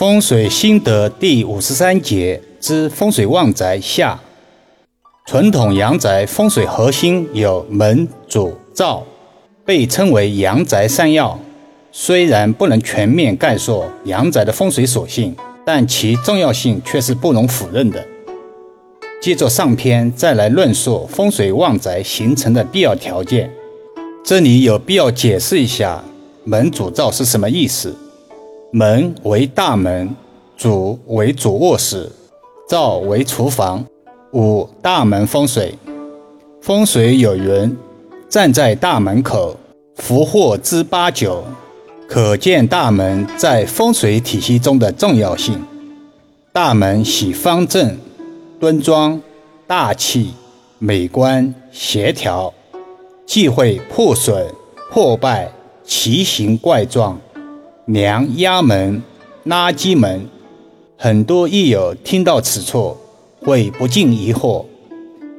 [0.00, 4.18] 风水心得第五十三节之风水旺宅下。
[5.26, 9.04] 传统阳宅风水核心有门、主、灶，
[9.62, 11.38] 被称为阳宅三要。
[11.92, 15.36] 虽然不能全面概述阳宅的风水属性，
[15.66, 18.02] 但其重要性却是不容否认的。
[19.20, 23.52] 接着上篇再来论述风水旺宅形成的必要条件。
[24.24, 26.02] 这里有必要解释一下
[26.44, 27.94] 门主灶是什么意思。
[28.72, 30.14] 门为大门，
[30.56, 32.08] 主为主卧室，
[32.68, 33.84] 灶为厨房。
[34.32, 35.76] 五大门风水，
[36.62, 37.76] 风水有云：
[38.28, 39.56] 站在大门口，
[39.96, 41.42] 福祸知八九。
[42.06, 45.60] 可见大门在风水体系中的重要性。
[46.52, 47.98] 大门喜方正、
[48.60, 49.20] 端庄、
[49.66, 50.34] 大气、
[50.78, 52.54] 美观、协调，
[53.26, 54.46] 忌讳破损、
[54.92, 55.50] 破败、
[55.84, 57.18] 奇形怪状。
[57.92, 59.02] 梁压门、
[59.46, 60.24] 垃圾门，
[60.96, 62.96] 很多益友听到此处
[63.40, 64.64] 会不禁疑惑：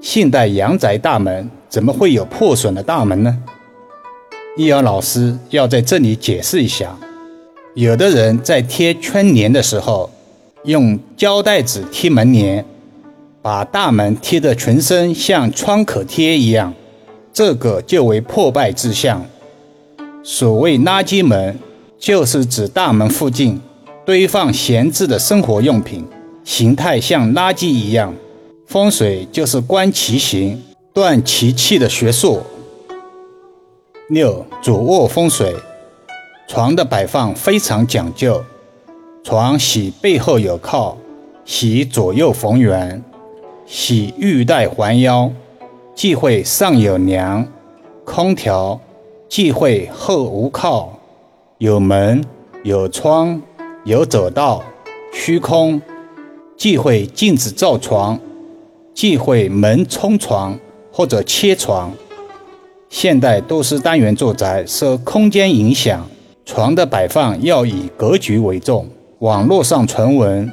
[0.00, 3.38] 现代阳宅大门怎么会有破损的大门呢？
[4.56, 6.98] 易友老师要在这里解释一下：
[7.74, 10.10] 有的人在贴春联的时候，
[10.64, 12.64] 用胶带纸贴门帘，
[13.40, 16.74] 把大门贴得全身像创可贴一样，
[17.32, 19.24] 这个就为破败之象。
[20.24, 21.56] 所谓垃圾门。
[22.00, 23.60] 就是指大门附近
[24.06, 26.08] 堆放闲置的生活用品，
[26.42, 28.14] 形态像垃圾一样。
[28.66, 30.62] 风水就是观其形，
[30.94, 32.40] 断其气的学术。
[34.08, 35.54] 六主卧风水，
[36.48, 38.42] 床的摆放非常讲究。
[39.22, 40.96] 床喜背后有靠，
[41.44, 43.04] 喜左右逢源，
[43.66, 45.30] 喜玉带环腰，
[45.94, 47.46] 忌讳上有梁、
[48.06, 48.80] 空调，
[49.28, 50.99] 忌讳后无靠。
[51.60, 52.24] 有门、
[52.62, 53.38] 有窗、
[53.84, 54.64] 有走道、
[55.12, 55.78] 虚空，
[56.56, 58.18] 忌讳禁止造床，
[58.94, 60.58] 忌讳门冲床
[60.90, 61.92] 或者切床。
[62.88, 66.08] 现代都市单元住宅受空间影响，
[66.46, 68.88] 床的摆放要以格局为重。
[69.18, 70.50] 网络上传闻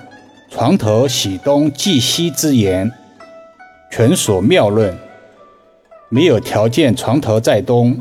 [0.50, 2.91] 床头喜东忌西之言，
[3.94, 4.94] 全属谬论。
[6.09, 7.97] 没有条件床头在东，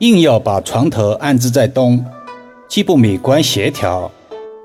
[0.00, 2.04] 硬要把床头安置在东。
[2.68, 4.10] 既不美观协调，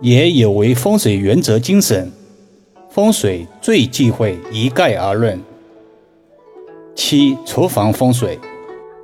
[0.01, 2.11] 也有违风水原则精神。
[2.89, 5.39] 风水最忌讳一概而论。
[6.93, 8.37] 七、厨房风水，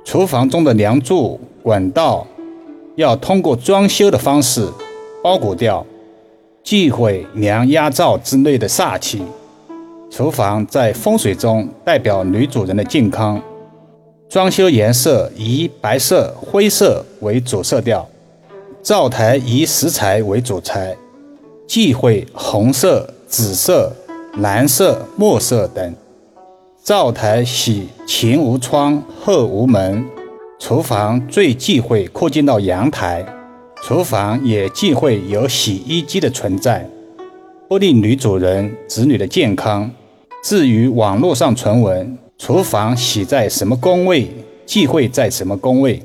[0.04, 2.26] 厨房中的梁柱、管道
[2.94, 4.68] 要通过装修的方式
[5.24, 5.84] 包裹掉，
[6.62, 9.22] 忌讳梁压灶之类的煞气。
[10.10, 13.40] 厨房在风水中代表女主人的健康，
[14.28, 18.06] 装修颜色以白色、灰色为主色调。
[18.82, 20.96] 灶台以石材为主材，
[21.66, 23.92] 忌讳红色、紫色、
[24.38, 25.94] 蓝色、墨色等。
[26.82, 30.02] 灶台喜前无窗后无门。
[30.58, 33.24] 厨房最忌讳扩建到阳台，
[33.82, 36.88] 厨房也忌讳有洗衣机的存在，
[37.68, 39.90] 不利女主人、子女的健康。
[40.42, 44.30] 至于网络上传闻，厨房喜在什么宫位，
[44.64, 46.02] 忌讳在什么宫位。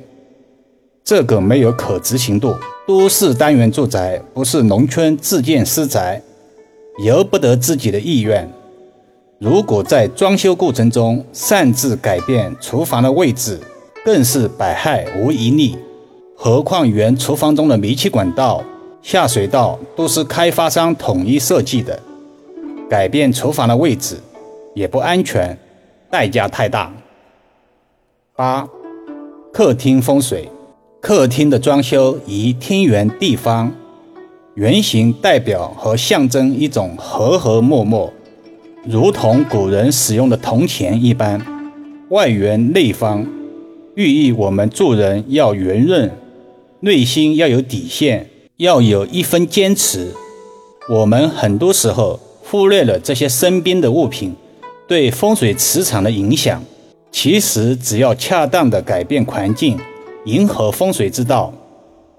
[1.05, 2.55] 这个没有可执行度。
[2.87, 6.19] 都市单元住宅不是农村自建私宅，
[7.03, 8.51] 由不得自己的意愿。
[9.39, 13.59] 如果在装修过程中擅自改变厨房的位置，
[14.03, 15.77] 更是百害无一利。
[16.35, 18.63] 何况原厨房中的煤气管道、
[19.01, 21.99] 下水道都是开发商统一设计的，
[22.89, 24.17] 改变厨房的位置
[24.73, 25.55] 也不安全，
[26.09, 26.91] 代价太大。
[28.35, 28.67] 八，
[29.53, 30.49] 客厅风水。
[31.07, 33.71] 客厅的装修以天圆地方，
[34.55, 38.11] 圆形代表和象征一种和和睦睦，
[38.87, 41.39] 如同古人使用的铜钱一般。
[42.09, 43.23] 外圆内方，
[43.93, 46.11] 寓意我们做人要圆润，
[46.79, 48.27] 内心要有底线，
[48.57, 50.11] 要有一分坚持。
[50.89, 54.33] 我们很多时候忽略了这些身边的物品
[54.87, 56.63] 对风水磁场的影响，
[57.11, 59.77] 其实只要恰当的改变环境。
[60.25, 61.53] 迎合风水之道，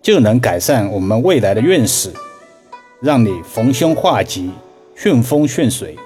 [0.00, 2.12] 就能改善我们未来的运势，
[3.00, 4.48] 让你逢凶化吉、
[4.94, 5.96] 顺风顺水。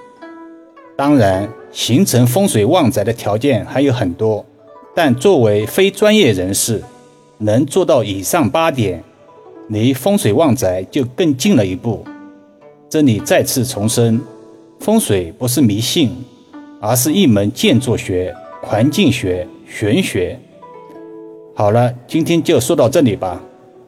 [0.97, 4.43] 当然，形成风水旺宅的条件还有很多，
[4.95, 6.81] 但作为非专业人士，
[7.37, 9.03] 能做到以上八点，
[9.69, 12.03] 离风水旺宅就更近了一步。
[12.89, 14.19] 这里再次重申，
[14.79, 16.11] 风水不是迷信，
[16.79, 20.39] 而是一门建筑学、环境学、玄学。
[21.53, 23.41] 好了，今天就说到这里吧。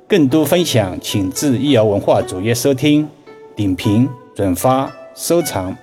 [0.08, 3.08] 更多分享，请至易瑶文化主页收听。
[3.56, 5.76] 点评、转发、收藏。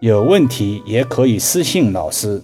[0.00, 2.40] 有问题也可以私信老师。